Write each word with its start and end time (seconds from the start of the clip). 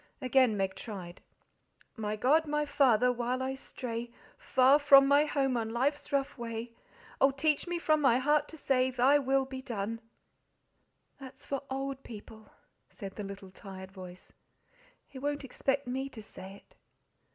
Again 0.19 0.57
Meg 0.57 0.73
tried: 0.73 1.21
"My 1.95 2.15
God, 2.15 2.47
my 2.47 2.65
Father, 2.65 3.11
while 3.11 3.43
I 3.43 3.53
stray 3.53 4.09
Far 4.35 4.79
from 4.79 5.07
my 5.07 5.25
home 5.25 5.55
on 5.55 5.69
life's 5.69 6.11
rough 6.11 6.39
way, 6.39 6.73
Oh, 7.21 7.29
teach 7.29 7.67
me 7.67 7.77
from 7.77 8.01
my 8.01 8.17
heart 8.17 8.47
to 8.47 8.57
say 8.57 8.89
Thy 8.89 9.19
will 9.19 9.45
be 9.45 9.61
done!" 9.61 10.01
"That's 11.19 11.45
for 11.45 11.61
old 11.69 12.01
people," 12.01 12.51
said 12.89 13.15
the 13.15 13.23
little 13.23 13.51
tired 13.51 13.91
voice. 13.91 14.33
"He 15.05 15.19
won't 15.19 15.43
expect 15.43 15.85
ME 15.85 16.09
to 16.09 16.23
say 16.23 16.63
it." 16.67 16.73